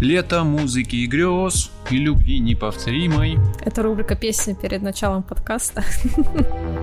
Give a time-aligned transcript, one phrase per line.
[0.00, 3.38] Лето музыки и грез и любви неповторимой.
[3.60, 5.82] Это рубрика «Песня перед началом подкаста».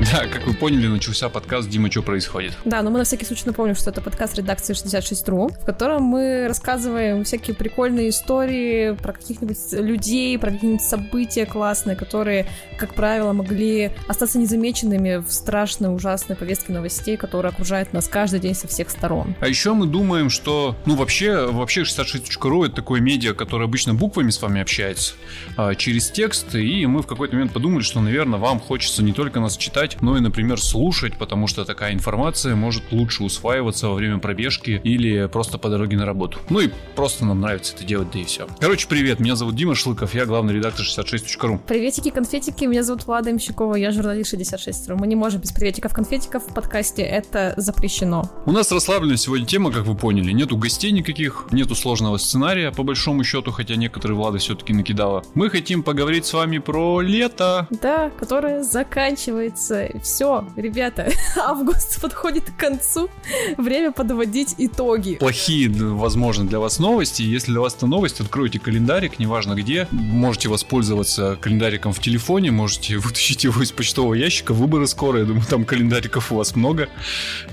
[0.00, 2.56] Да, как вы поняли, начался подкаст «Дима, что происходит?».
[2.64, 6.46] Да, но мы на всякий случай напомним, что это подкаст редакции 66.ru, в котором мы
[6.46, 12.46] рассказываем всякие прикольные истории про каких-нибудь людей, про какие-нибудь события классные, которые,
[12.78, 18.54] как правило, могли остаться незамеченными в страшной, ужасной повестке новостей, которая окружает нас каждый день
[18.54, 19.34] со всех сторон.
[19.40, 24.30] А еще мы думаем, что, ну, вообще, вообще 66.ru это такое медиа, которое обычно буквами
[24.30, 25.14] с вами общается,
[25.56, 29.40] а, через текст, и мы в какой-то момент подумали, что, наверное, вам хочется не только
[29.40, 34.18] нас читать, но и, например, слушать, потому что такая информация может лучше усваиваться во время
[34.18, 36.38] пробежки или просто по дороге на работу.
[36.50, 38.46] Ну и просто нам нравится это делать, да и все.
[38.60, 41.58] Короче, привет, меня зовут Дима Шлыков, я главный редактор 66.ru.
[41.66, 44.96] Приветики, конфетики, меня зовут Влада Имщикова, я журналист 66.ru.
[44.96, 48.30] Мы не можем без приветиков, конфетиков в подкасте, это запрещено.
[48.46, 50.32] У нас расслабленная сегодня тема, как вы поняли.
[50.32, 55.22] Нету гостей никаких, нету сложного сценария, по большому счету, хотя некоторые Влада все-таки накидала.
[55.34, 57.66] Мы хотим поговорить с вами про лето.
[57.70, 63.08] Да, которое заканчивается все, ребята, август подходит к концу,
[63.56, 65.16] время подводить итоги.
[65.16, 67.22] Плохие, возможно, для вас новости.
[67.22, 69.88] Если для вас это новость, откройте календарик, неважно где.
[69.90, 75.44] Можете воспользоваться календариком в телефоне, можете вытащить его из почтового ящика, выборы скоро, я думаю,
[75.48, 76.88] там календариков у вас много.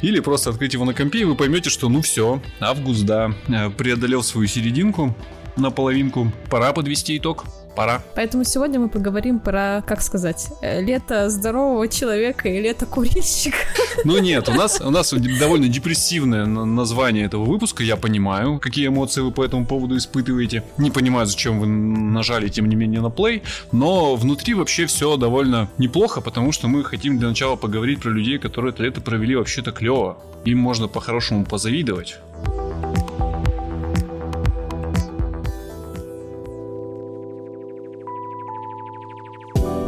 [0.02, 3.70] Или просто открыть его на компе, и вы поймете, что ну все, август, да, э,
[3.70, 5.16] преодолел свою серединку,
[5.58, 6.31] наполовинку.
[6.50, 8.02] Пора подвести итог пора.
[8.16, 13.58] Поэтому сегодня мы поговорим про, как сказать, э, лето здорового человека и лето курильщика.
[14.03, 19.22] Ну нет, у нас, у нас довольно депрессивное название этого выпуска, я понимаю, какие эмоции
[19.22, 20.64] вы по этому поводу испытываете.
[20.78, 25.70] Не понимаю, зачем вы нажали, тем не менее, на play, но внутри вообще все довольно
[25.78, 29.72] неплохо, потому что мы хотим для начала поговорить про людей, которые это лето провели вообще-то
[29.72, 30.17] клево.
[30.45, 32.20] Им можно по-хорошему позавидовать.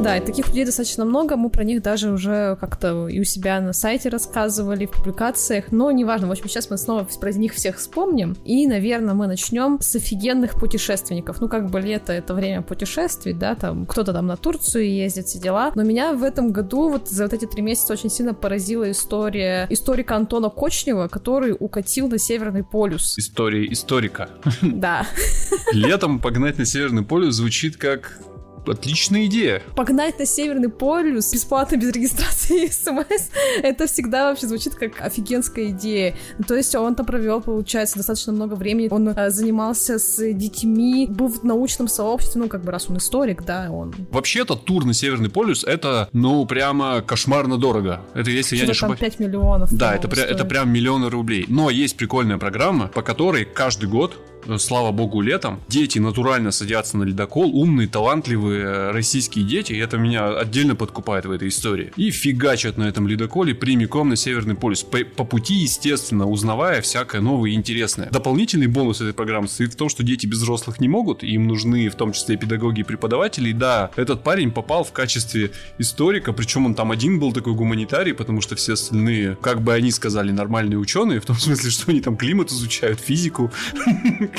[0.07, 3.59] Да, и таких людей достаточно много, мы про них даже уже как-то и у себя
[3.59, 7.75] на сайте рассказывали, в публикациях, но неважно, в общем, сейчас мы снова про них всех
[7.75, 11.41] вспомним, и, наверное, мы начнем с офигенных путешественников.
[11.41, 15.39] Ну, как бы лето— это время путешествий, да, там кто-то там на Турцию ездит, все
[15.39, 18.89] дела, но меня в этом году вот за вот эти три месяца очень сильно поразила
[18.89, 23.17] история историка Антона Кочнева, который укатил на Северный полюс.
[23.17, 24.29] История историка.
[24.61, 25.05] Да.
[25.73, 28.21] Летом погнать на Северный полюс звучит как
[28.69, 29.61] отличная идея.
[29.75, 33.29] Погнать на Северный полюс бесплатно, без регистрации и смс,
[33.61, 36.15] это всегда вообще звучит как офигенская идея.
[36.47, 38.87] То есть он там провел, получается, достаточно много времени.
[38.91, 43.43] Он э, занимался с детьми, был в научном сообществе, ну, как бы раз он историк,
[43.43, 43.93] да, он...
[44.11, 48.01] Вообще-то тур на Северный полюс, это, ну, прямо кошмарно дорого.
[48.13, 48.99] Это если я не ошибаюсь...
[48.99, 49.73] 5 миллионов.
[49.73, 51.45] Да, это, пря- это прям миллионы рублей.
[51.47, 54.17] Но есть прикольная программа, по которой каждый год
[54.57, 55.61] слава богу, летом.
[55.67, 61.25] Дети натурально садятся на ледокол, умные, талантливые э, российские дети, и это меня отдельно подкупает
[61.25, 61.91] в этой истории.
[61.97, 64.83] И фигачат на этом ледоколе прямиком на Северный полюс.
[64.83, 68.09] По, по пути, естественно, узнавая всякое новое и интересное.
[68.09, 71.89] Дополнительный бонус этой программы состоит в том, что дети без взрослых не могут, им нужны
[71.89, 73.49] в том числе педагоги и преподаватели.
[73.49, 78.13] И да, этот парень попал в качестве историка, причем он там один был такой гуманитарий,
[78.13, 82.01] потому что все остальные, как бы они сказали, нормальные ученые, в том смысле, что они
[82.01, 83.51] там климат изучают, физику,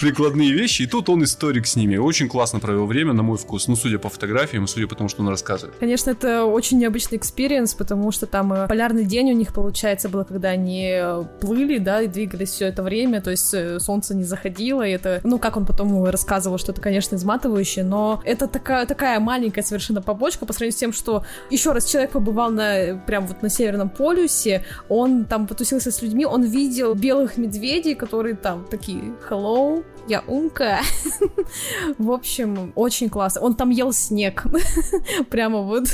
[0.00, 1.96] прикладные вещи, и тут он историк с ними.
[1.96, 5.22] Очень классно провел время, на мой вкус, ну, судя по фотографиям, судя по тому, что
[5.22, 5.76] он рассказывает.
[5.78, 10.24] Конечно, это очень необычный experience, потому что там э, полярный день у них, получается, был,
[10.24, 14.24] когда они э, плыли, да, и двигались все это время, то есть э, солнце не
[14.24, 18.86] заходило, и это, ну, как он потом рассказывал, что это, конечно, изматывающе, но это такая,
[18.86, 23.26] такая маленькая совершенно побочка по сравнению с тем, что еще раз человек побывал на, прям
[23.26, 28.66] вот на Северном полюсе, он там потусился с людьми, он видел белых медведей, которые там
[28.70, 30.80] такие hello, я умка.
[31.98, 33.40] В общем, очень классно.
[33.42, 34.44] Он там ел снег.
[35.30, 35.84] прямо вот.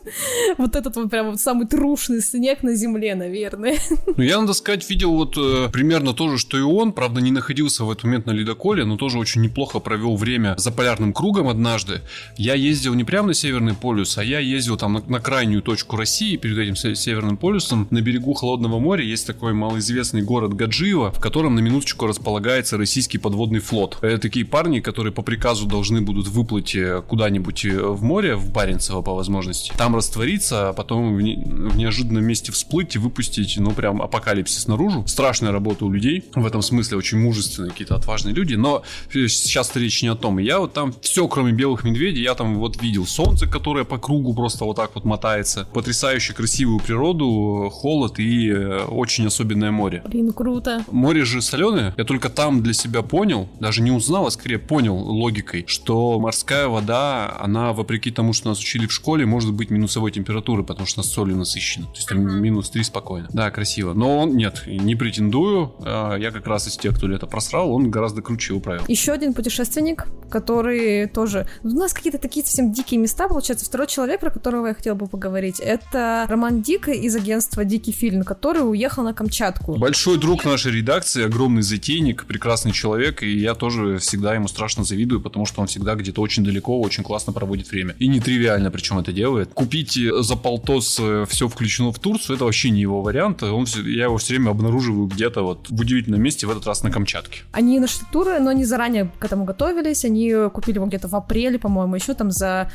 [0.58, 3.78] вот этот вот прямо самый трушный снег на земле, наверное.
[4.16, 6.92] ну, я, надо сказать, видел вот э, примерно то же, что и он.
[6.92, 10.70] Правда, не находился в этот момент на ледоколе, но тоже очень неплохо провел время за
[10.70, 12.02] полярным кругом однажды.
[12.36, 15.96] Я ездил не прямо на Северный полюс, а я ездил там на, на крайнюю точку
[15.96, 17.86] России, перед этим Северным полюсом.
[17.90, 23.18] На берегу Холодного моря есть такой малоизвестный город Гаджиево, в котором на минуточку располагается российский
[23.18, 23.98] подводный флот.
[24.02, 28.50] Это такие парни, которые по приказу должны будут выплыть э, куда-нибудь э, в море, в
[28.50, 33.56] Баренцево по возможности, там раствориться, а потом в, не, в неожиданном месте всплыть и выпустить,
[33.58, 35.04] ну, прям апокалипсис наружу.
[35.06, 40.02] Страшная работа у людей, в этом смысле очень мужественные, какие-то отважные люди, но сейчас речь
[40.02, 40.38] не о том.
[40.38, 44.34] Я вот там все, кроме белых медведей, я там вот видел солнце, которое по кругу
[44.34, 50.02] просто вот так вот мотается, потрясающе красивую природу, холод и э, очень особенное море.
[50.08, 50.84] Блин, круто.
[50.90, 54.96] Море же соленое, я только там для себя понял, даже не узнал, а скорее понял
[54.96, 60.10] логикой, что морская вода, она, вопреки тому, что нас учили в школе, может быть минусовой
[60.10, 61.86] температуры, потому что она солью насыщена.
[61.86, 63.28] То есть там минус 3 спокойно.
[63.32, 63.92] Да, красиво.
[63.92, 65.74] Но он, нет, не претендую.
[65.80, 68.84] А, я как раз из тех, кто лето просрал, он гораздо круче его провел.
[68.88, 71.48] Еще один путешественник, который тоже...
[71.62, 73.66] У нас какие-то такие совсем дикие места, получается.
[73.66, 78.22] Второй человек, про которого я хотела бы поговорить, это Роман Дика из агентства Дикий фильм,
[78.22, 79.76] который уехал на Камчатку.
[79.76, 85.20] Большой друг нашей редакции, огромный затейник, прекрасный человек, и я тоже всегда ему страшно завидую,
[85.20, 87.94] потому что он всегда где-то очень далеко, очень классно проводит время.
[87.98, 89.50] И нетривиально причем это делает.
[89.54, 93.42] Купить за полтос э, все включено в Турцию, это вообще не его вариант.
[93.42, 96.90] Он, я его все время обнаруживаю где-то вот в удивительном месте, в этот раз на
[96.90, 97.40] Камчатке.
[97.52, 101.58] Они нашли туры, но они заранее к этому готовились, они купили его где-то в апреле,
[101.58, 102.70] по-моему, еще там за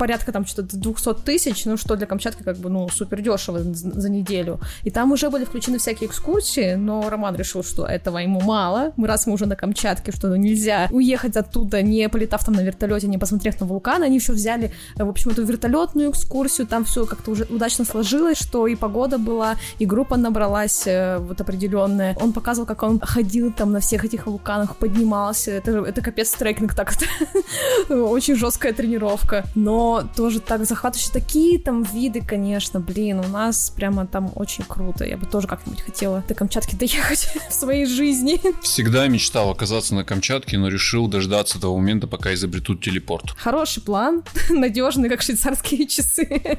[0.00, 4.08] порядка там что-то 200 тысяч, ну что для Камчатки как бы, ну, супер дешево за
[4.08, 4.58] неделю.
[4.82, 8.92] И там уже были включены всякие экскурсии, но Роман решил, что этого ему мало.
[8.96, 13.08] Мы раз мы уже на Камчатке, что нельзя уехать оттуда, не полетав там на вертолете,
[13.08, 14.02] не посмотрев на вулкан.
[14.02, 18.66] Они еще взяли, в общем, эту вертолетную экскурсию, там все как-то уже удачно сложилось, что
[18.66, 22.16] и погода была, и группа набралась э, вот определенная.
[22.22, 25.50] Он показывал, как он ходил там на всех этих вулканах, поднимался.
[25.50, 26.94] Это, это капец трекинг так
[27.90, 29.44] Очень жесткая тренировка.
[29.54, 31.12] Но тоже так захватывающе.
[31.12, 35.04] Такие там виды, конечно, блин, у нас прямо там очень круто.
[35.04, 38.40] Я бы тоже как-нибудь хотела до Камчатки доехать в своей жизни.
[38.62, 43.32] Всегда мечтал оказаться на Камчатке, но решил дождаться того момента, пока изобретут телепорт.
[43.36, 46.58] Хороший план, надежный, как швейцарские часы.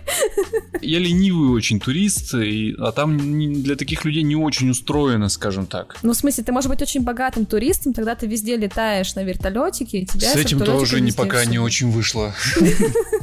[0.81, 3.17] Я ленивый очень турист, и, а там
[3.63, 5.95] для таких людей не очень устроено, скажем так.
[6.03, 9.99] Ну, в смысле, ты можешь быть очень богатым туристом, тогда ты везде летаешь на вертолетике,
[9.99, 12.33] и тебя С этим тоже не пока не очень вышло.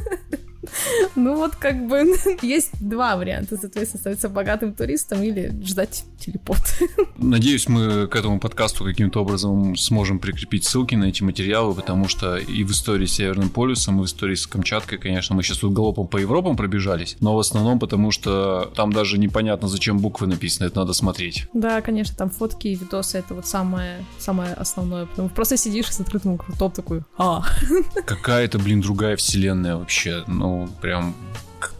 [1.15, 2.05] Ну вот как бы
[2.41, 6.61] есть два варианта, соответственно, становиться богатым туристом или ждать телепорт.
[7.17, 12.37] Надеюсь, мы к этому подкасту каким-то образом сможем прикрепить ссылки на эти материалы, потому что
[12.37, 15.73] и в истории с Северным полюсом, и в истории с Камчаткой, конечно, мы сейчас тут
[15.73, 20.67] галопом по Европам пробежались, но в основном потому, что там даже непонятно, зачем буквы написаны,
[20.67, 21.47] это надо смотреть.
[21.53, 25.05] Да, конечно, там фотки и видосы, это вот самое, самое основное.
[25.05, 27.43] Потому просто сидишь с открытым ртом такой, а.
[28.05, 31.15] Какая-то, блин, другая вселенная вообще, ну, прям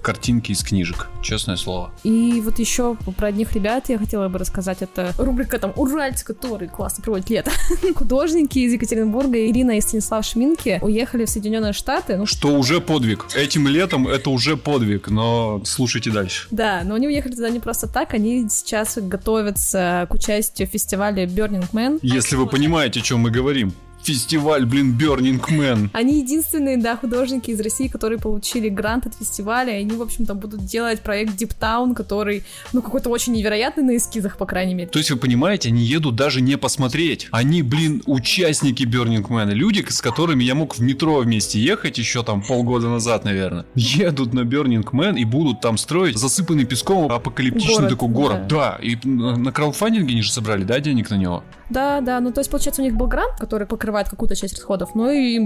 [0.02, 1.92] картинки из книжек, честное слово.
[2.04, 4.82] И вот еще про одних ребят я хотела бы рассказать.
[4.82, 7.52] Это рубрика там «Уральцы, которые классно проводят лето».
[7.96, 12.18] Художники из Екатеринбурга Ирина и Станислав Шминки уехали в Соединенные Штаты.
[12.18, 13.26] Ну, Что уже подвиг.
[13.36, 16.48] Этим летом это уже подвиг, но слушайте дальше.
[16.52, 21.26] Да, но они уехали туда не просто так, они сейчас готовятся к участию в фестивале
[21.26, 22.00] Burning Man.
[22.02, 23.74] Если вы понимаете, о чем мы говорим
[24.10, 25.90] фестиваль, блин, Burning Man.
[25.94, 30.34] Они единственные, да, художники из России, которые получили грант от фестиваля, и они, в общем-то,
[30.34, 34.90] будут делать проект Deep Town, который, ну, какой-то очень невероятный на эскизах, по крайней мере.
[34.90, 37.28] То есть, вы понимаете, они едут даже не посмотреть.
[37.32, 39.52] Они, блин, участники Burning Man.
[39.52, 43.66] Люди, с которыми я мог в метро вместе ехать еще там полгода назад, наверное.
[43.76, 48.48] Едут на Burning Man и будут там строить засыпанный песком апокалиптичный город, такой город.
[48.48, 48.78] Да.
[48.80, 51.44] да, и на краудфандинге они же собрали, да, денег на него?
[51.70, 54.96] Да, да, ну то есть, получается, у них был грант, который покрывает какую-то часть расходов,
[54.96, 55.40] но и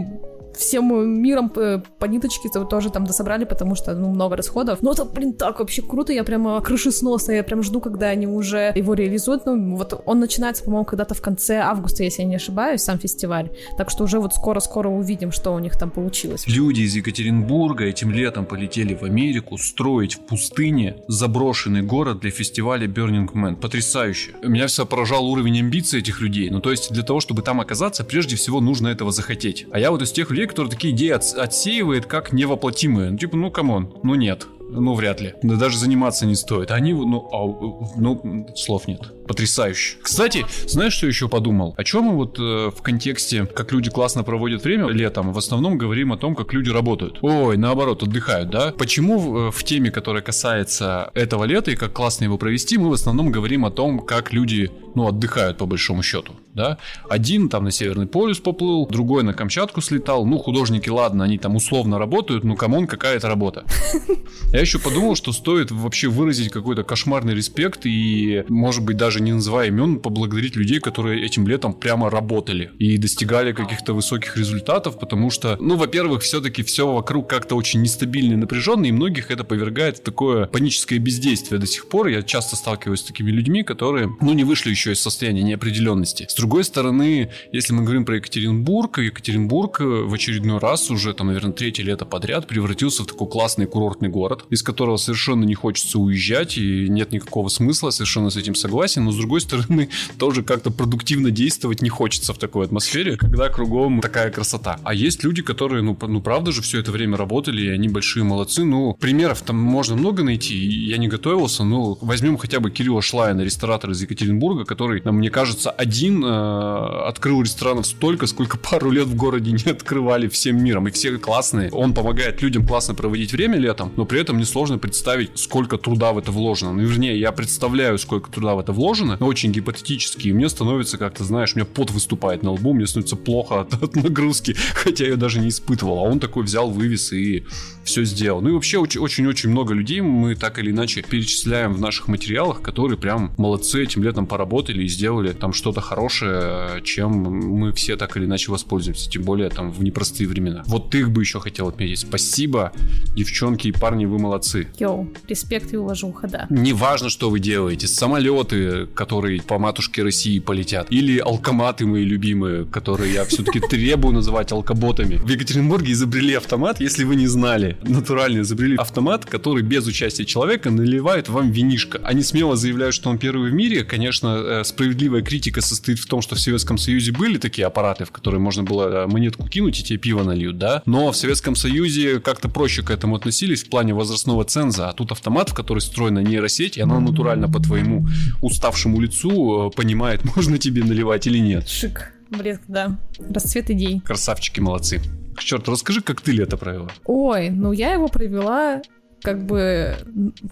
[0.57, 4.81] всем миром э, по ниточке тоже там дособрали, потому что, ну, много расходов.
[4.81, 8.71] Но это, блин, так вообще круто, я прямо крышесносно, я прям жду, когда они уже
[8.75, 9.45] его реализуют.
[9.45, 13.50] Ну, вот он начинается, по-моему, когда-то в конце августа, если я не ошибаюсь, сам фестиваль.
[13.77, 16.45] Так что уже вот скоро-скоро увидим, что у них там получилось.
[16.48, 22.88] Люди из Екатеринбурга этим летом полетели в Америку строить в пустыне заброшенный город для фестиваля
[22.88, 23.55] Burning Man.
[23.55, 24.31] Потрясающе.
[24.43, 26.50] Меня все поражал уровень амбиций этих людей.
[26.50, 29.65] Ну, то есть для того, чтобы там оказаться, прежде всего нужно этого захотеть.
[29.72, 33.12] А я вот из тех людей, которые такие идеи от, отсеивает как невоплотимые.
[33.12, 34.47] Ну, типа, ну, come on, ну нет.
[34.74, 35.34] Ну, вряд ли.
[35.44, 36.72] Да даже заниматься не стоит.
[36.72, 39.01] Они, ну, а, ну, слов нет.
[39.27, 39.98] Потрясающе.
[40.01, 41.74] Кстати, знаешь, что еще подумал?
[41.77, 45.77] О чем мы вот э, в контексте, как люди классно проводят время летом, в основном
[45.77, 47.20] говорим о том, как люди работают.
[47.22, 48.74] Ой, наоборот, отдыхают, да?
[48.77, 52.89] Почему в, э, в теме, которая касается этого лета и как классно его провести, мы
[52.89, 56.77] в основном говорим о том, как люди, ну, отдыхают по большому счету, да?
[57.10, 60.25] Один там на Северный полюс поплыл, другой на Камчатку слетал.
[60.25, 63.63] Ну, художники, ладно, они там условно работают, ну, come on, какая-то работа.
[64.63, 69.67] Еще подумал, что стоит вообще выразить какой-то кошмарный респект и, может быть, даже не называя
[69.67, 75.58] имен, поблагодарить людей, которые этим летом прямо работали и достигали каких-то высоких результатов, потому что,
[75.60, 80.03] ну, во-первых, все-таки все вокруг как-то очень нестабильно и напряженно, и многих это повергает в
[80.03, 82.08] такое паническое бездействие до сих пор.
[82.08, 86.25] Я часто сталкиваюсь с такими людьми, которые, ну, не вышли еще из состояния неопределенности.
[86.29, 91.51] С другой стороны, если мы говорим про Екатеринбург, Екатеринбург в очередной раз уже, там, наверное,
[91.51, 96.57] третье лето подряд превратился в такой классный курортный город из которого совершенно не хочется уезжать,
[96.57, 99.03] и нет никакого смысла, совершенно с этим согласен.
[99.05, 104.01] но с другой стороны, тоже как-то продуктивно действовать не хочется в такой атмосфере, когда кругом
[104.01, 104.79] такая красота.
[104.83, 108.24] А есть люди, которые, ну, ну правда же, все это время работали, и они большие
[108.24, 108.63] молодцы.
[108.63, 110.55] Ну, примеров там можно много найти.
[110.55, 115.72] Я не готовился, но возьмем хотя бы Кирилла Шлайна, ресторатор из Екатеринбурга, который, мне кажется,
[115.72, 120.88] один э, открыл ресторанов столько, сколько пару лет в городе не открывали всем миром.
[120.88, 121.69] И все классные.
[121.72, 126.17] Он помогает людям классно проводить время летом, но при этом несложно представить, сколько труда в
[126.17, 126.73] это вложено.
[126.73, 130.29] Ну, вернее, я представляю, сколько труда в это вложено, но очень гипотетически.
[130.29, 133.73] И мне становится как-то, знаешь, у меня пот выступает на лбу, мне становится плохо от,
[133.83, 135.99] от нагрузки, хотя я даже не испытывал.
[135.99, 137.45] А он такой взял, вывез и
[137.83, 138.41] все сделал.
[138.41, 142.97] Ну и вообще очень-очень много людей мы так или иначе перечисляем в наших материалах, которые
[142.97, 148.25] прям молодцы этим летом поработали и сделали там что-то хорошее, чем мы все так или
[148.25, 150.63] иначе воспользуемся, тем более там в непростые времена.
[150.65, 151.99] Вот их бы еще хотел отметить.
[151.99, 152.71] Спасибо,
[153.15, 154.68] девчонки и парни, вы молодцы.
[154.80, 156.48] Йоу, респект и уважуха, да.
[156.50, 163.13] Неважно, что вы делаете, самолеты, которые по матушке России полетят, или алкоматы мои любимые, которые
[163.13, 165.15] я все-таки требую называть алкоботами.
[165.15, 170.72] В Екатеринбурге изобрели автомат, если вы не знали, натурально изобрели автомат, который без участия человека
[170.72, 172.00] наливает вам винишко.
[172.03, 173.84] Они смело заявляют, что он первый в мире.
[173.84, 178.12] Конечно, э, справедливая критика состоит в том, что в Советском Союзе были такие аппараты, в
[178.12, 180.82] которые можно было э, монетку кинуть и тебе пиво нальют, да?
[180.86, 185.12] Но в Советском Союзе как-то проще к этому относились в плане возрастного ценза, а тут
[185.12, 188.05] автомат, в который встроена нейросеть, и она натурально по твоему
[188.41, 191.67] уставшему лицу э, понимает, можно тебе наливать или нет.
[191.67, 192.13] Шик.
[192.29, 192.98] Блин, да.
[193.34, 194.01] Расцвет идей.
[194.01, 195.01] Красавчики, молодцы.
[195.39, 196.89] Черт, расскажи, как ты лето провела?
[197.05, 198.82] Ой, ну я его провела
[199.24, 199.96] как бы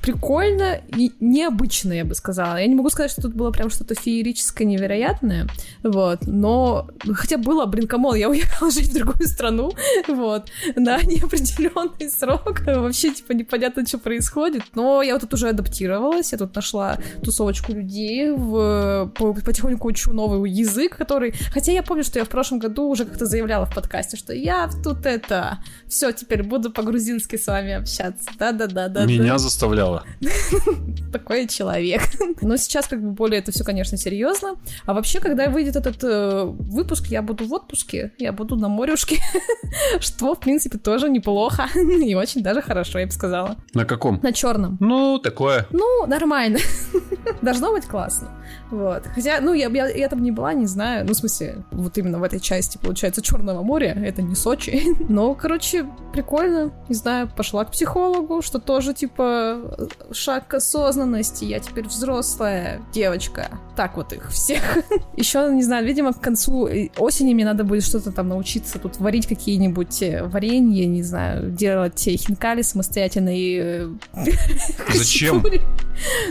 [0.01, 2.56] прикольно и необычно, я бы сказала.
[2.56, 5.48] Я не могу сказать, что тут было прям что-то феерическое, невероятное,
[5.84, 9.72] вот, но хотя было, блин, come on, я уехала жить в другую страну,
[10.08, 16.32] вот, на неопределенный срок, вообще, типа, непонятно, что происходит, но я вот тут уже адаптировалась,
[16.32, 19.12] я тут нашла тусовочку людей, в,
[19.46, 23.25] потихоньку учу новый язык, который, хотя я помню, что я в прошлом году уже как-то
[23.25, 28.61] заявляла в подкасте, что я тут это, все, теперь буду по-грузински с вами общаться, да,
[28.68, 29.06] да-да-да.
[29.06, 30.03] Меня заставляла.
[31.12, 32.01] Такой человек.
[32.41, 34.56] Но сейчас как бы более это все, конечно, серьезно.
[34.86, 39.18] А вообще, когда выйдет этот э, выпуск, я буду в отпуске, я буду на морюшке,
[40.00, 43.58] что, в принципе, тоже неплохо и очень даже хорошо, я бы сказала.
[43.74, 44.20] На каком?
[44.24, 44.77] На черном.
[44.80, 45.68] Ну, такое.
[45.72, 46.60] Ну, нормально.
[47.41, 48.30] Должно быть классно.
[48.72, 49.04] Вот.
[49.13, 51.06] Хотя, ну, я, я, я там не была, не знаю.
[51.06, 53.98] Ну, в смысле, вот именно в этой части, получается, Черного моря.
[54.04, 54.96] Это не Сочи.
[55.10, 56.72] Но, короче, прикольно.
[56.88, 61.44] Не знаю, пошла к психологу, что тоже, типа, шаг к осознанности.
[61.44, 63.60] Я теперь взрослая девочка.
[63.75, 64.62] Так вот их всех.
[65.18, 69.28] Еще, не знаю, видимо, к концу осени мне надо будет что-то там научиться тут варить
[69.28, 73.60] какие-нибудь э, варенья, не знаю, делать хинкали самостоятельно и...
[73.62, 73.90] Э,
[74.94, 75.44] Зачем?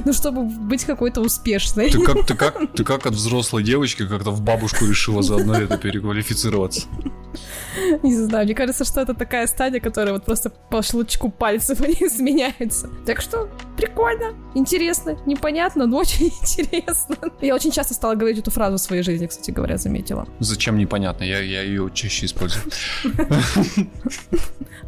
[0.04, 1.90] Ну, чтобы быть какой-то успешной.
[1.90, 5.58] Ты как, ты как, ты как от взрослой девочки как-то в бабушку решила за одно
[5.58, 6.86] лето переквалифицироваться?
[8.02, 12.08] Не знаю, мне кажется, что это такая стадия, которая вот просто по щелчку пальцев они
[12.08, 12.90] сменяется.
[13.06, 17.16] Так что прикольно, интересно, непонятно, но очень интересно.
[17.40, 20.26] Я очень часто стала говорить эту фразу в своей жизни, кстати говоря, заметила.
[20.40, 21.24] Зачем непонятно?
[21.24, 22.64] Я, я ее чаще использую.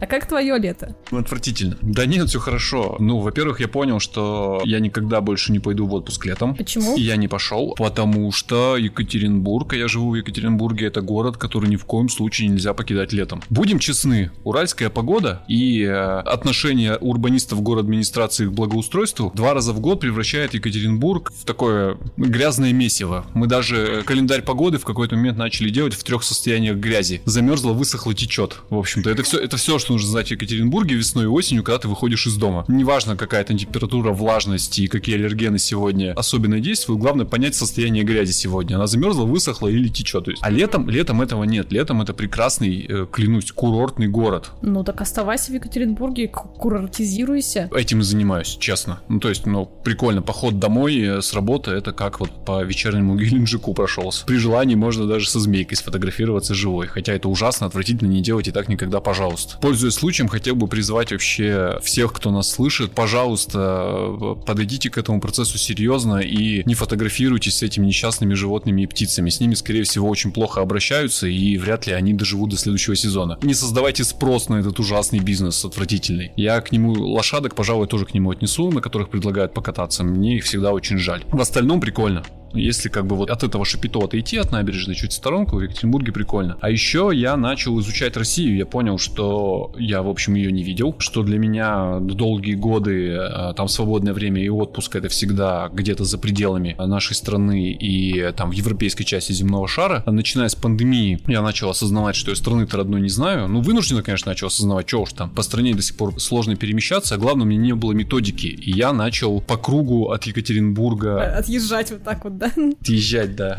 [0.00, 0.96] А как твое лето?
[1.12, 1.78] Отвратительно.
[1.80, 2.96] Да нет, все хорошо.
[2.98, 6.56] Ну, во-первых, я понял, что я никогда больше не пойду в отпуск летом.
[6.56, 6.96] Почему?
[6.96, 11.76] Я не пошел, потому что Екатеринбург, а я живу в Екатеринбурге, это город, который ни
[11.76, 13.42] в коем случае нельзя покидать летом.
[13.50, 19.80] Будем честны, уральская погода и э, отношение урбанистов город администрации к благоустройству два раза в
[19.80, 23.26] год превращает Екатеринбург в такое грязное месиво.
[23.34, 27.20] Мы даже календарь погоды в какой-то момент начали делать в трех состояниях грязи.
[27.24, 28.58] Замерзло, высохло, течет.
[28.70, 31.78] В общем-то, это все, это все, что нужно знать в Екатеринбурге весной и осенью, когда
[31.78, 32.64] ты выходишь из дома.
[32.68, 38.32] Неважно, какая там температура, влажность и какие аллергены сегодня особенно действуют, главное понять состояние грязи
[38.32, 38.76] сегодня.
[38.76, 40.22] Она замерзла, высохла или течет.
[40.40, 41.72] А летом, летом этого нет.
[41.72, 44.50] Летом это прекрасный, э, клянусь, курортный город.
[44.62, 47.68] Ну так оставайся в Екатеринбурге, курортизируйся.
[47.74, 49.00] Этим и занимаюсь, честно.
[49.08, 53.16] Ну то есть, ну прикольно, поход домой э, с работы, это как вот по вечернему
[53.18, 54.24] Геленджику прошелся.
[54.26, 56.86] При желании можно даже со змейкой сфотографироваться живой.
[56.86, 59.58] Хотя это ужасно, отвратительно, не делайте так никогда, пожалуйста.
[59.60, 65.20] Пользуясь Пользуясь случаем, хотел бы призвать вообще всех, кто нас слышит, пожалуйста, подойдите к этому
[65.20, 69.28] процессу серьезно и не фотографируйтесь с этими несчастными животными и птицами.
[69.28, 73.38] С ними, скорее всего, очень плохо обращаются, и вряд ли они доживут до следующего сезона.
[73.42, 76.32] Не создавайте спрос на этот ужасный бизнес, отвратительный.
[76.36, 80.04] Я к нему лошадок, пожалуй, тоже к нему отнесу, на которых предлагают покататься.
[80.04, 81.24] Мне их всегда очень жаль.
[81.28, 82.22] В остальном прикольно
[82.54, 86.12] Если как бы вот от этого Шапито отойти от набережной чуть в сторонку, в Екатеринбурге
[86.12, 86.58] прикольно.
[86.60, 88.56] А еще я начал изучать Россию.
[88.56, 93.54] Я понял, что я, в общем, ее не видел, что для меня долгие годы э,
[93.56, 98.52] там свободное время и отпуск это всегда где-то за пределами нашей страны и там в
[98.52, 100.02] европейской части земного шара.
[100.06, 103.48] Начиная с пандемии, я начал осознавать, что я страны-то родной не знаю.
[103.48, 107.14] Ну, вынужденно, конечно, начал осознавать, что уж там, по стране до сих пор сложно перемещаться,
[107.14, 108.46] а главное, у меня не было методики.
[108.46, 111.36] И я начал по кругу от Екатеринбурга...
[111.36, 112.52] Отъезжать вот так вот, да?
[112.80, 113.56] Отъезжать, да.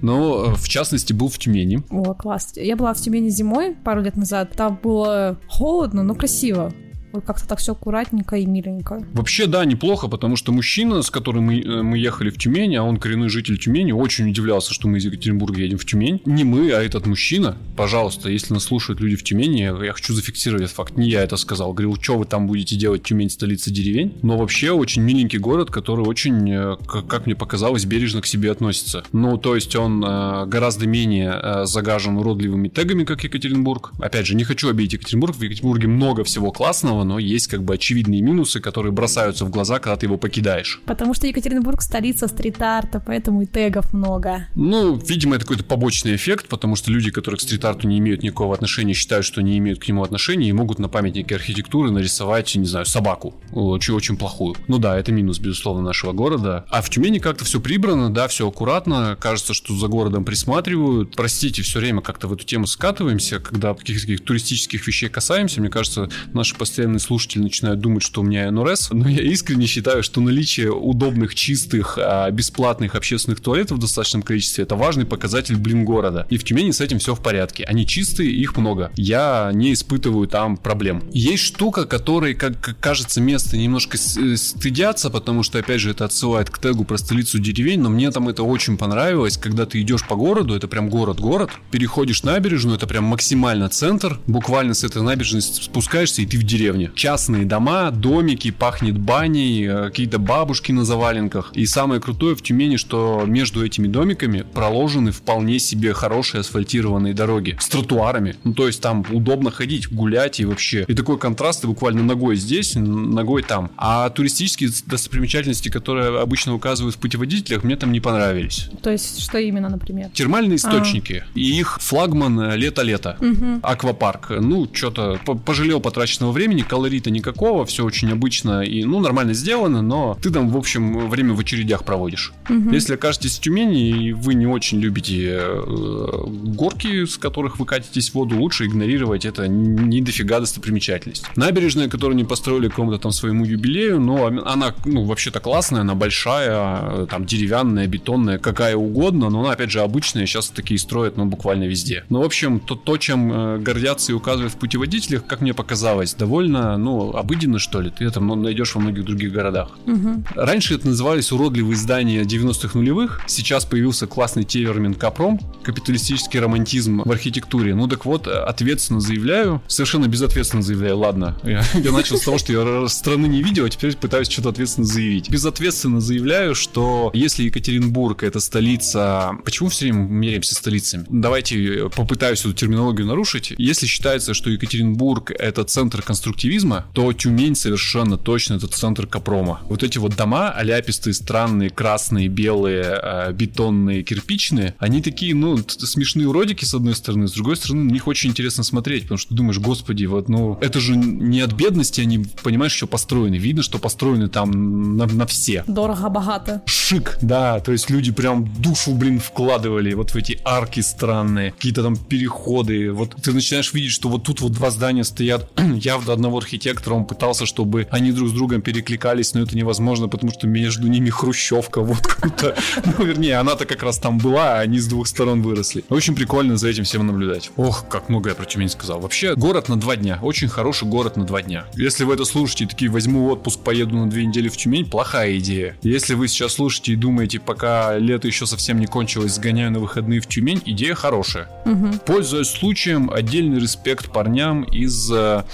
[0.00, 1.82] Но, э, в частности, был в Тюмени.
[1.90, 2.52] О, класс.
[2.56, 4.52] Я была в Тюмени зимой пару лет назад.
[4.56, 6.72] Там было холодно, но красиво
[7.20, 9.04] как-то так все аккуратненько и миленько.
[9.12, 12.82] Вообще, да, неплохо, потому что мужчина, с которым мы, э, мы ехали в Тюмень, а
[12.82, 16.20] он коренной житель Тюмени, очень удивлялся, что мы из Екатеринбурга едем в Тюмень.
[16.24, 17.56] Не мы, а этот мужчина.
[17.76, 20.96] Пожалуйста, если нас слушают люди в Тюмени, я хочу зафиксировать этот факт.
[20.96, 21.72] Не я это сказал.
[21.72, 24.14] Говорил, что вы там будете делать, Тюмень, столица деревень.
[24.22, 29.04] Но вообще очень миленький город, который очень, э, как мне показалось, бережно к себе относится.
[29.12, 33.92] Ну, то есть он э, гораздо менее загажен уродливыми тегами, как Екатеринбург.
[33.98, 35.36] Опять же, не хочу обидеть Екатеринбург.
[35.36, 39.78] В Екатеринбурге много всего классного, но есть как бы очевидные минусы, которые бросаются в глаза,
[39.78, 40.80] когда ты его покидаешь.
[40.86, 44.48] Потому что Екатеринбург столица стрит-арта, поэтому и тегов много.
[44.54, 48.54] Ну, видимо, это какой-то побочный эффект, потому что люди, которые к стрит-арту не имеют никакого
[48.54, 52.66] отношения, считают, что не имеют к нему отношения и могут на памятнике архитектуры нарисовать, не
[52.66, 54.56] знаю, собаку, очень, очень плохую.
[54.68, 56.64] Ну да, это минус, безусловно, нашего города.
[56.70, 61.14] А в Тюмени как-то все прибрано, да, все аккуратно, кажется, что за городом присматривают.
[61.16, 66.08] Простите, все время как-то в эту тему скатываемся, когда каких-то туристических вещей касаемся, мне кажется,
[66.32, 70.72] наши постоянные слушатели начинают думать, что у меня НРС, но я искренне считаю, что наличие
[70.72, 76.26] удобных, чистых, а, бесплатных общественных туалетов в достаточном количестве это важный показатель, блин, города.
[76.30, 77.64] И в Тюмени с этим все в порядке.
[77.64, 78.92] Они чистые, их много.
[78.96, 81.02] Я не испытываю там проблем.
[81.12, 86.50] Есть штука, которой, как кажется, место немножко э, стыдятся, потому что, опять же, это отсылает
[86.50, 90.16] к тегу про столицу деревень, но мне там это очень понравилось, когда ты идешь по
[90.16, 96.22] городу, это прям город-город, переходишь набережную, это прям максимально центр, буквально с этой набережной спускаешься,
[96.22, 101.52] и ты в деревне частные дома, домики, пахнет баней, э, какие-то бабушки на заваленках.
[101.54, 107.56] И самое крутое в Тюмени, что между этими домиками проложены вполне себе хорошие асфальтированные дороги
[107.60, 108.36] с тротуарами.
[108.44, 110.84] Ну, то есть там удобно ходить, гулять и вообще.
[110.88, 113.70] И такой контраст, ты буквально ногой здесь, ногой там.
[113.76, 118.68] А туристические достопримечательности, которые обычно указывают в путеводителях, мне там не понравились.
[118.82, 120.10] То есть что именно, например?
[120.12, 120.56] Термальные а.
[120.56, 121.24] источники.
[121.26, 121.38] А.
[121.38, 123.16] И их флагман э, лето-лето.
[123.20, 123.60] Угу.
[123.62, 124.30] Аквапарк.
[124.30, 130.18] Ну, что-то пожалел потраченного времени, колорита никакого, все очень обычно и, ну, нормально сделано, но
[130.20, 132.32] ты там, в общем, время в очередях проводишь.
[132.50, 132.70] Угу.
[132.70, 136.24] Если окажетесь в Тюмени и вы не очень любите э,
[136.56, 141.26] горки, с которых вы катитесь в воду, лучше игнорировать это не дофига достопримечательность.
[141.36, 147.06] Набережная, которую не построили кому-то там своему юбилею, но она, ну, вообще-то классная, она большая,
[147.06, 151.68] там, деревянная, бетонная, какая угодно, но она, опять же, обычная, сейчас такие строят, ну, буквально
[151.68, 152.02] везде.
[152.08, 156.14] Ну, в общем, то, то чем э, гордятся и указывают в путеводителях, как мне показалось,
[156.14, 159.70] довольно, ну, обыденно, что ли, ты это найдешь во многих других городах.
[159.86, 160.24] Угу.
[160.34, 167.10] Раньше это назывались уродливые здания 90-х нулевых, сейчас появился классный термин Капром, капиталистический романтизм в
[167.10, 167.74] архитектуре.
[167.74, 172.52] Ну так вот, ответственно заявляю, совершенно безответственно заявляю, ладно, я, я начал с того, что
[172.52, 175.30] я страны не видел, а теперь пытаюсь что-то ответственно заявить.
[175.30, 179.32] Безответственно заявляю, что если Екатеринбург это столица...
[179.44, 181.06] Почему все время меряемся столицами?
[181.08, 183.52] Давайте попытаюсь эту терминологию нарушить.
[183.58, 186.02] Если считается, что Екатеринбург это центр
[186.44, 189.60] конструктивизма, то Тюмень совершенно точно это центр Капрома.
[189.68, 196.28] Вот эти вот дома, аляпистые, странные, красные, белые, э, бетонные, кирпичные, они такие, ну, смешные
[196.28, 199.58] уродики с одной стороны, с другой стороны, на них очень интересно смотреть, потому что думаешь,
[199.58, 203.36] господи, вот, ну, это же не от бедности они, понимаешь, еще построены.
[203.36, 205.64] Видно, что построены там на, на все.
[205.66, 206.62] Дорого, богато.
[206.66, 211.82] Шик, да, то есть люди прям душу, блин, вкладывали вот в эти арки странные, какие-то
[211.82, 212.92] там переходы.
[212.92, 217.04] Вот ты начинаешь видеть, что вот тут вот два здания стоят явно одного архитектора, он
[217.04, 221.80] пытался, чтобы они друг с другом перекликались, но это невозможно, потому что между ними хрущевка
[221.80, 222.56] вот круто.
[222.98, 225.84] Ну, вернее, она-то как раз там была, а они с двух сторон выросли.
[225.88, 227.50] Очень прикольно за этим всем наблюдать.
[227.56, 229.00] Ох, как много я про Тюмень сказал.
[229.00, 230.18] Вообще, город на два дня.
[230.22, 231.66] Очень хороший город на два дня.
[231.74, 235.38] Если вы это слушаете и такие, возьму отпуск, поеду на две недели в Тюмень, плохая
[235.38, 235.76] идея.
[235.82, 240.20] Если вы сейчас слушаете и думаете, пока лето еще совсем не кончилось, сгоняю на выходные
[240.20, 241.48] в Тюмень, идея хорошая.
[241.64, 242.00] Угу.
[242.06, 245.44] Пользуясь случаем, отдельный респект парням из э,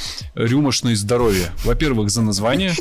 [0.70, 1.50] рюмошной здоровья.
[1.64, 2.72] Во-первых, за название.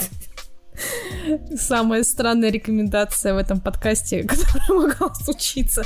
[1.55, 5.83] Самая странная рекомендация в этом подкасте, которая могла случиться.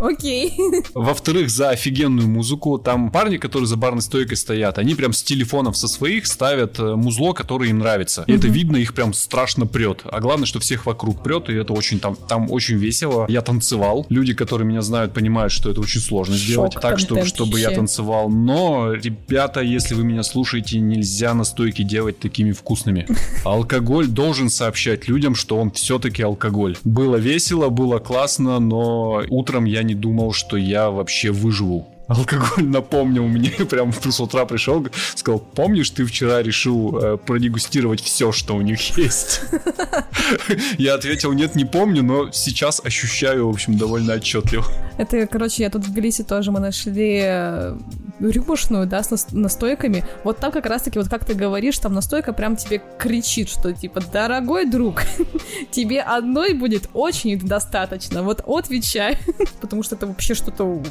[0.00, 0.54] Окей.
[0.94, 2.78] Во-вторых, за офигенную музыку.
[2.78, 6.94] Там парни, которые за барной стойкой стоят, они прям с телефонов со своих ставят э,
[6.94, 8.24] музло, которое им нравится.
[8.26, 10.02] И это видно, их прям страшно прет.
[10.04, 13.26] А главное, что всех вокруг прет, и это очень там, там очень весело.
[13.28, 14.06] Я танцевал.
[14.08, 16.74] Люди, которые меня знают, понимают, что это очень сложно сделать.
[16.80, 18.28] так, что, чтобы я танцевал.
[18.28, 23.06] Но, ребята, если вы меня слушаете, нельзя настойки делать такими вкусными.
[23.44, 26.76] Алкоголь должен сообщать людям, что он все-таки алкоголь.
[26.84, 33.26] Было весело, было классно, но утром я не думал, что я вообще выживу алкоголь напомнил
[33.26, 38.60] мне, прям с утра пришел, сказал, помнишь, ты вчера решил э, продегустировать все, что у
[38.60, 39.42] них есть?
[40.78, 44.64] Я ответил, нет, не помню, но сейчас ощущаю, в общем, довольно отчетливо.
[44.98, 47.76] Это, короче, я тут в Тбилиси тоже мы нашли э,
[48.30, 50.04] рюмошную, да, с настойками.
[50.24, 54.00] Вот там как раз-таки, вот как ты говоришь, там настойка прям тебе кричит, что типа,
[54.12, 55.02] дорогой друг,
[55.70, 59.18] тебе одной будет очень достаточно, вот отвечай,
[59.60, 60.82] потому что это вообще что-то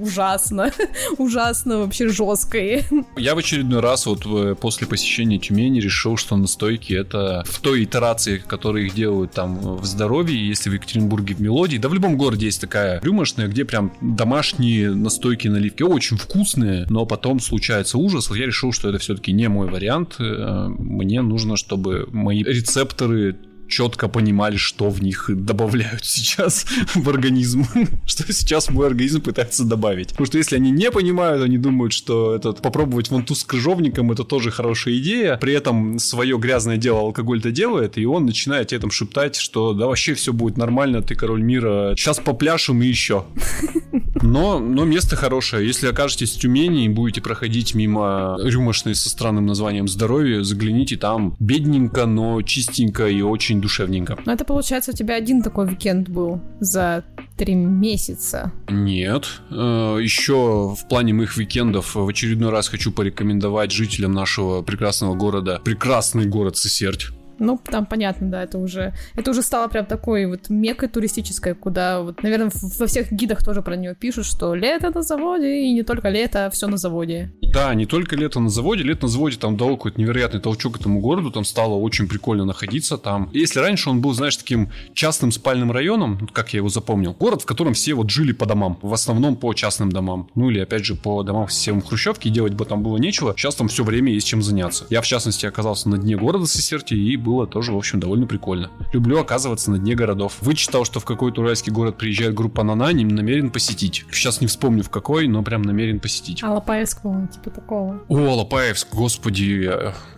[0.00, 0.72] ужасно,
[1.18, 2.84] ужасно вообще жесткое.
[3.16, 7.84] Я в очередной раз вот э, после посещения Тюмени решил, что настойки это в той
[7.84, 12.16] итерации, которые их делают там в здоровье, если в Екатеринбурге в Мелодии, да в любом
[12.16, 18.30] городе есть такая рюмошная, где прям домашние настойки наливки, очень вкусные, но потом случается ужас,
[18.34, 23.36] я решил, что это все-таки не мой вариант, э, мне нужно, чтобы мои рецепторы
[23.68, 27.66] четко понимали, что в них добавляют сейчас в организм,
[28.06, 30.10] что сейчас мой организм пытается добавить.
[30.10, 34.12] Потому что если они не понимают, они думают, что этот попробовать вон ту с крыжовником
[34.12, 38.80] это тоже хорошая идея, при этом свое грязное дело алкоголь-то делает, и он начинает тебе
[38.80, 43.24] там шептать, что да вообще все будет нормально, ты король мира, сейчас попляшем и еще.
[44.24, 45.66] Но, но место хорошее.
[45.66, 51.36] Если окажетесь в Тюмени и будете проходить мимо рюмошной со странным названием «Здоровье», загляните там
[51.38, 54.18] бедненько, но чистенько и очень душевненько.
[54.24, 57.04] Ну это получается у тебя один такой уикенд был за
[57.36, 58.52] три месяца.
[58.68, 59.26] Нет.
[59.50, 60.34] Э, Еще
[60.74, 66.56] в плане моих уикендов в очередной раз хочу порекомендовать жителям нашего прекрасного города прекрасный город
[66.56, 67.08] Сесерть.
[67.38, 72.00] Ну, там понятно, да, это уже, это уже стало прям такой вот мекой туристической, куда
[72.00, 75.82] вот, наверное, во всех гидах тоже про нее пишут, что лето на заводе, и не
[75.82, 77.32] только лето, а все на заводе.
[77.52, 81.00] Да, не только лето на заводе, лето на заводе там дал какой-то невероятный толчок этому
[81.00, 83.30] городу, там стало очень прикольно находиться там.
[83.32, 87.46] Если раньше он был, знаешь, таким частным спальным районом, как я его запомнил, город, в
[87.46, 90.94] котором все вот жили по домам, в основном по частным домам, ну или опять же
[90.94, 94.42] по домам всем хрущевки, делать бы там было нечего, сейчас там все время есть чем
[94.42, 94.86] заняться.
[94.90, 98.70] Я в частности оказался на дне города Сесерти и было тоже, в общем, довольно прикольно.
[98.92, 100.36] Люблю оказываться на дне городов.
[100.42, 104.04] Вычитал, что в какой-то уральский город приезжает группа Нана, не намерен посетить.
[104.12, 106.42] Сейчас не вспомню в какой, но прям намерен посетить.
[106.42, 108.00] А Лопаевск, по типа такого.
[108.08, 109.70] О, Лопаевск, господи,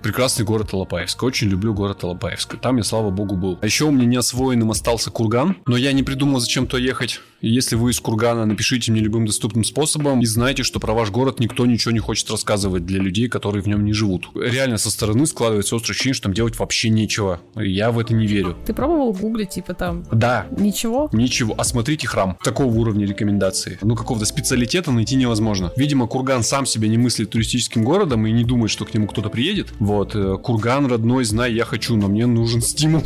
[0.02, 1.22] прекрасный город Лопаевск.
[1.22, 2.58] Очень люблю город Лопаевск.
[2.60, 3.58] Там я, слава богу, был.
[3.62, 7.20] А еще у меня неосвоенным остался Курган, но я не придумал, зачем то ехать.
[7.42, 11.38] Если вы из Кургана, напишите мне любым доступным способом и знайте, что про ваш город
[11.38, 14.28] никто ничего не хочет рассказывать для людей, которые в нем не живут.
[14.34, 17.40] Реально со стороны складывается острое ощущение, что там делать вообще нечего.
[17.54, 18.56] Я в это не верю.
[18.64, 20.04] Ты пробовал гуглить, типа там?
[20.10, 20.46] Да.
[20.50, 21.10] Ничего?
[21.12, 21.54] Ничего.
[21.58, 22.38] Осмотрите храм.
[22.42, 23.78] Такого уровня рекомендации.
[23.82, 25.72] Ну, какого-то специалитета найти невозможно.
[25.76, 29.28] Видимо, Курган сам себя не мыслит туристическим городом и не думает, что к нему кто-то
[29.28, 29.68] приедет.
[29.78, 30.14] Вот.
[30.14, 33.02] Э, Курган родной, знай, я хочу, но мне нужен стимул.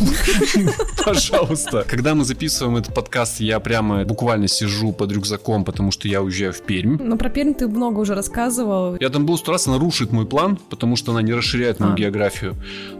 [1.04, 1.84] Пожалуйста.
[1.86, 6.20] Когда мы записываем этот подкаст, я прямо буквально буквально сижу под рюкзаком, потому что я
[6.20, 6.98] уезжаю в Пермь.
[7.02, 8.96] Но про Пермь ты много уже рассказывал.
[9.00, 11.94] Я там был сто раз, она рушит мой план, потому что она не расширяет мою
[11.94, 11.96] а.
[11.96, 12.54] географию.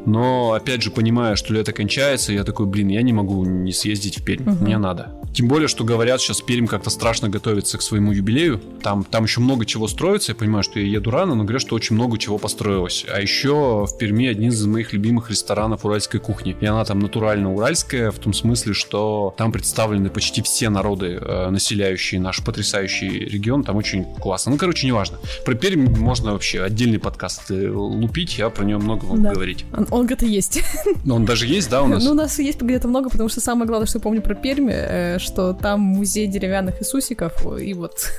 [0.06, 4.18] Но, опять же, понимая, что лето кончается, я такой, блин, я не могу не съездить
[4.18, 4.48] в Пермь.
[4.48, 4.64] Угу.
[4.64, 5.20] Мне надо.
[5.32, 8.60] Тем более, что говорят, сейчас Пермь как-то страшно готовится к своему юбилею.
[8.82, 10.32] Там, там еще много чего строится.
[10.32, 13.04] Я понимаю, что я еду рано, но говорят, что очень много чего построилось.
[13.12, 16.56] А еще в Перми один из моих любимых ресторанов уральской кухни.
[16.60, 21.50] И она там натурально уральская, в том смысле, что там представлены почти все народы, э,
[21.50, 23.64] населяющие наш потрясающий регион.
[23.64, 24.52] Там очень классно.
[24.52, 25.18] Ну, короче, неважно.
[25.44, 29.32] Про Пермь можно вообще отдельный подкаст э, лупить, я про него много могу да.
[29.32, 29.64] говорить.
[29.76, 30.62] Он, он где-то есть.
[31.04, 32.04] Но он даже есть, да, у нас?
[32.04, 34.70] Ну, у нас есть где-то много, потому что самое главное, что я помню про Пермь,
[34.70, 38.12] э, что там музей деревянных Иисусиков, и вот...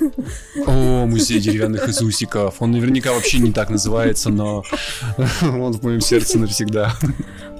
[0.65, 2.55] О, музей деревянных Иисусиков.
[2.59, 4.63] Он наверняка вообще не так называется, но
[5.41, 6.93] он в моем сердце навсегда.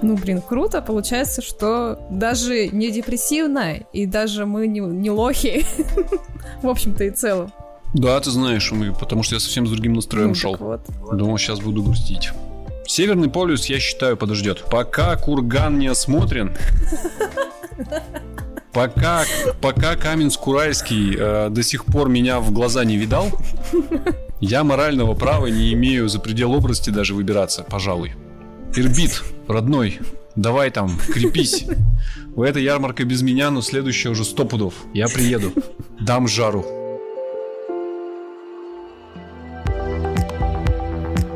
[0.02, 0.82] Ну, блин, круто.
[0.82, 5.66] Получается, что даже не депрессивно, и даже мы не, не лохи,
[6.62, 7.52] в общем-то и целом.
[7.94, 10.56] Да, ты знаешь, мы, потому что я совсем с другим настроем ну, шел.
[10.58, 10.80] Вот.
[11.12, 12.30] Думал, сейчас буду грустить.
[12.86, 14.64] Северный полюс, я считаю, подождет.
[14.70, 16.56] Пока курган не осмотрен,
[18.72, 19.24] Пока,
[19.60, 23.30] пока Каменск-Уральский э, до сих пор меня в глаза не видал,
[24.40, 28.14] я морального права не имею за предел области даже выбираться, пожалуй.
[28.74, 30.00] Ирбит, родной,
[30.36, 31.64] Давай там, крепись.
[32.36, 34.74] Этой ярмарка без меня, но следующая уже сто пудов.
[34.94, 35.52] Я приеду.
[36.00, 36.64] Дам жару.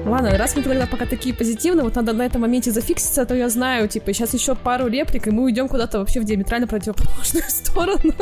[0.07, 3.49] Ладно, раз мы тогда пока такие позитивные, вот надо на этом моменте зафикситься, то я
[3.49, 8.15] знаю, типа, сейчас еще пару реплик, и мы уйдем куда-то вообще в диаметрально противоположную сторону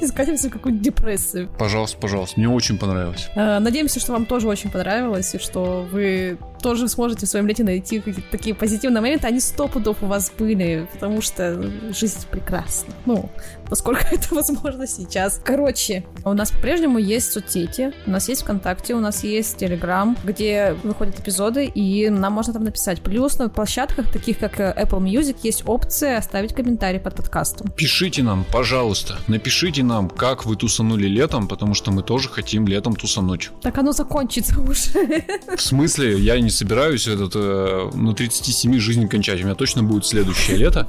[0.00, 1.50] и скатимся в какую-то депрессию.
[1.58, 3.28] Пожалуйста, пожалуйста, мне очень понравилось.
[3.34, 7.64] Э, надеемся, что вам тоже очень понравилось, и что вы тоже сможете в своем лете
[7.64, 9.26] найти какие-то такие позитивные моменты.
[9.26, 12.94] Они сто пудов у вас были, потому что жизнь прекрасна.
[13.04, 13.28] Ну,
[13.68, 15.40] насколько это возможно сейчас.
[15.44, 20.76] Короче, у нас по-прежнему есть соцсети, у нас есть ВКонтакте, у нас есть Телеграм, где
[20.82, 23.02] выходят эпизоды, и нам можно там написать.
[23.02, 27.70] Плюс на площадках, таких как э, Apple Music, есть опция оставить комментарий под подкастом.
[27.76, 32.94] Пишите нам, пожалуйста, напишите нам, как вы тусанули летом, потому что мы тоже хотим летом
[32.94, 33.50] тусануть.
[33.62, 35.24] Так оно закончится уже.
[35.56, 36.18] В смысле?
[36.18, 39.40] Я не собираюсь этот, э, на 37 жизнь кончать.
[39.40, 40.88] У меня точно будет следующее лето.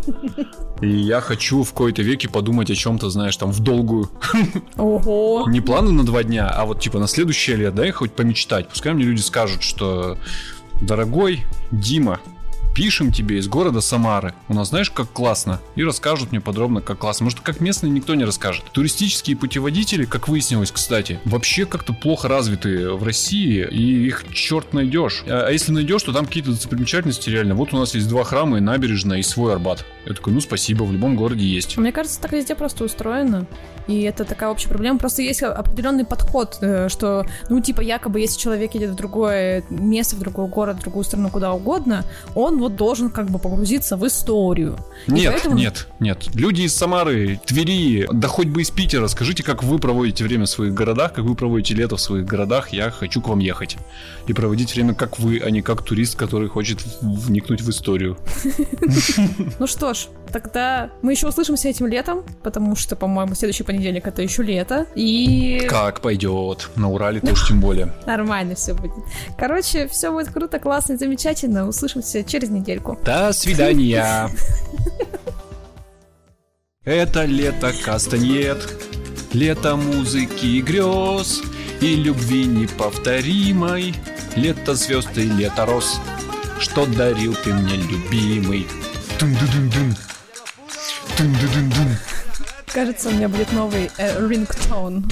[0.81, 4.09] И я хочу в какой-то веке подумать о чем-то, знаешь, там в долгую.
[4.77, 5.45] Ого.
[5.49, 8.67] Не планы на два дня, а вот типа на следующее лето, да, и хоть помечтать.
[8.69, 10.17] Пускай мне люди скажут, что
[10.81, 12.19] дорогой Дима,
[12.73, 14.33] пишем тебе из города Самары.
[14.47, 15.59] У нас знаешь, как классно?
[15.75, 17.25] И расскажут мне подробно, как классно.
[17.25, 18.65] Может, как местные никто не расскажет.
[18.71, 25.23] Туристические путеводители, как выяснилось, кстати, вообще как-то плохо развиты в России, и их черт найдешь.
[25.27, 27.55] А если найдешь, то там какие-то достопримечательности реально.
[27.55, 29.85] Вот у нас есть два храма и набережная, и свой Арбат.
[30.05, 31.77] Я такой, ну спасибо, в любом городе есть.
[31.77, 33.45] Мне кажется, так везде просто устроено.
[33.87, 34.97] И это такая общая проблема.
[34.97, 40.15] Просто есть определенный подход, э, что, ну, типа, якобы, если человек едет в другое место,
[40.15, 44.05] в другой город, в другую страну, куда угодно, он вот должен как бы погрузиться в
[44.07, 44.77] историю.
[45.07, 45.55] Нет, поэтому...
[45.55, 46.33] нет, нет.
[46.33, 50.49] Люди из Самары, Твери, да хоть бы из Питера, скажите, как вы проводите время в
[50.49, 53.77] своих городах, как вы проводите лето в своих городах, я хочу к вам ехать.
[54.27, 58.17] И проводить время как вы, а не как турист, который хочет вникнуть в историю.
[59.59, 64.21] Ну что ж, тогда мы еще услышимся этим летом, потому что, по-моему, следующий понедельник это
[64.21, 64.87] еще лето.
[64.95, 65.65] И...
[65.69, 66.69] Как пойдет.
[66.75, 67.93] На Урале тоже тем более.
[68.05, 68.91] Нормально все будет.
[69.37, 71.67] Короче, все будет круто, классно, замечательно.
[71.67, 72.97] Услышимся через недельку.
[73.03, 74.29] До свидания.
[76.85, 78.57] Это лето кастаньет,
[79.31, 81.41] лето музыки и грез,
[81.79, 83.93] и любви неповторимой,
[84.35, 86.01] лето звезд и лето роз,
[86.59, 88.67] что дарил ты мне, любимый.
[89.19, 89.95] Дун-дун-дун-дун.
[92.67, 95.05] Кажется, у меня будет новый э, рингтон.